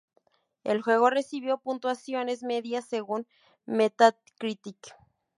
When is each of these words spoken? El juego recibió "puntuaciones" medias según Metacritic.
El 0.63 0.81
juego 0.81 1.11
recibió 1.11 1.59
"puntuaciones" 1.59 2.41
medias 2.41 2.87
según 2.87 3.27
Metacritic. 3.67 4.95